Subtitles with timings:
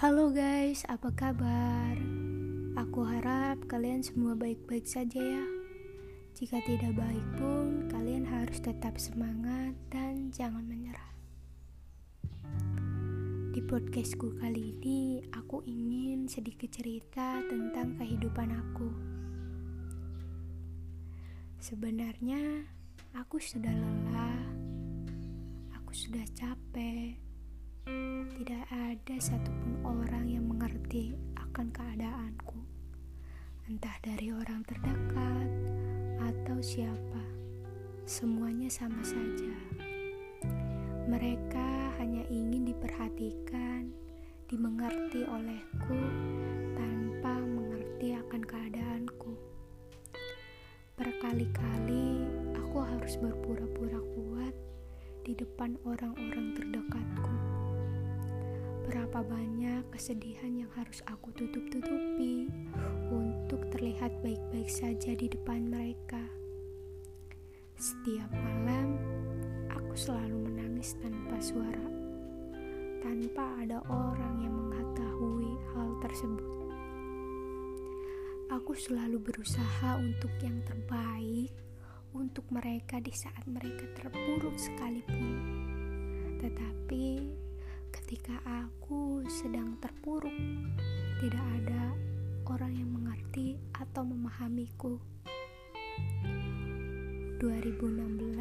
[0.00, 1.92] Halo guys, apa kabar?
[2.72, 5.44] Aku harap kalian semua baik-baik saja ya.
[6.32, 11.12] Jika tidak baik pun, kalian harus tetap semangat dan jangan menyerah.
[13.52, 18.88] Di podcastku kali ini, aku ingin sedikit cerita tentang kehidupan aku.
[21.60, 22.64] Sebenarnya,
[23.20, 24.48] aku sudah lelah,
[25.76, 27.20] aku sudah capek,
[27.86, 32.60] tidak ada satupun orang yang mengerti akan keadaanku,
[33.68, 35.48] entah dari orang terdekat
[36.20, 37.24] atau siapa.
[38.04, 39.54] Semuanya sama saja.
[41.08, 43.88] Mereka hanya ingin diperhatikan,
[44.50, 46.00] dimengerti olehku
[46.74, 49.32] tanpa mengerti akan keadaanku.
[50.98, 54.54] Berkali-kali aku harus berpura-pura kuat
[55.24, 57.59] di depan orang-orang terdekatku
[58.90, 62.50] Berapa banyak kesedihan yang harus aku tutup-tutupi
[63.06, 66.18] untuk terlihat baik-baik saja di depan mereka.
[67.78, 68.98] Setiap malam,
[69.70, 71.86] aku selalu menangis tanpa suara,
[72.98, 76.50] tanpa ada orang yang mengetahui hal tersebut.
[78.58, 81.54] Aku selalu berusaha untuk yang terbaik
[82.10, 85.38] untuk mereka di saat mereka terpuruk sekalipun.
[86.42, 87.38] Tetapi
[88.10, 90.34] ketika aku sedang terpuruk,
[91.22, 91.94] tidak ada
[92.50, 94.98] orang yang mengerti atau memahamiku.
[97.38, 98.34] 2016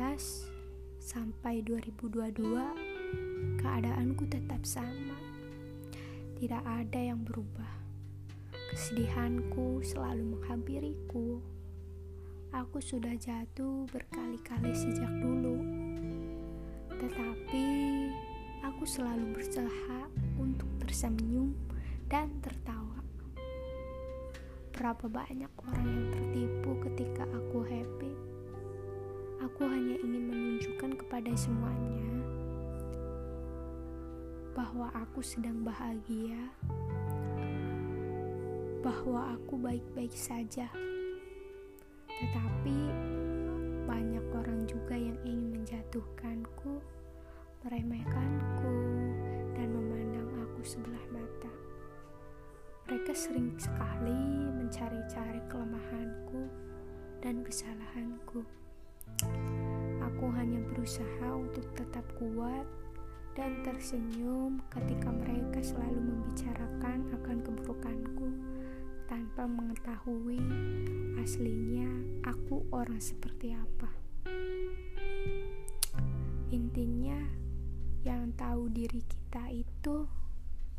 [0.98, 5.14] sampai 2022 keadaanku tetap sama.
[6.42, 7.70] Tidak ada yang berubah.
[8.74, 11.46] Kesedihanku selalu menghampiriku.
[12.58, 15.62] Aku sudah jatuh berkali-kali sejak dulu.
[16.98, 17.79] Tetapi
[18.80, 20.08] aku selalu berusaha
[20.40, 21.52] untuk tersenyum
[22.08, 23.04] dan tertawa.
[24.72, 28.16] Berapa banyak orang yang tertipu ketika aku happy?
[29.44, 32.08] Aku hanya ingin menunjukkan kepada semuanya
[34.56, 36.40] bahwa aku sedang bahagia,
[38.80, 40.72] bahwa aku baik-baik saja.
[42.08, 42.80] Tetapi
[43.84, 46.80] banyak orang juga yang ingin menjatuhkanku
[47.66, 48.76] meremehkanku,
[49.56, 51.52] dan memandang aku sebelah mata.
[52.88, 56.48] Mereka sering sekali mencari-cari kelemahanku
[57.20, 58.48] dan kesalahanku.
[60.00, 62.64] Aku hanya berusaha untuk tetap kuat
[63.36, 68.28] dan tersenyum ketika mereka selalu membicarakan akan keburukanku
[69.08, 70.40] tanpa mengetahui
[71.20, 71.88] aslinya
[72.24, 73.90] aku orang seperti apa.
[76.50, 77.18] Intinya,
[78.08, 80.08] yang tahu diri kita itu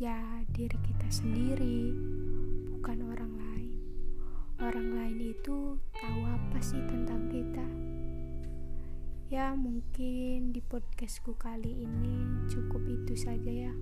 [0.00, 1.92] ya diri kita sendiri,
[2.72, 3.80] bukan orang lain.
[4.60, 7.66] Orang lain itu tahu apa sih tentang kita?
[9.28, 13.74] Ya, mungkin di podcastku kali ini cukup itu saja ya.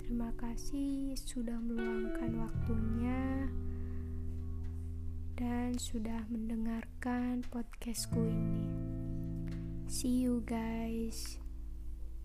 [0.00, 3.46] Terima kasih sudah meluangkan waktunya
[5.36, 8.66] dan sudah mendengarkan podcastku ini.
[9.86, 11.43] See you guys.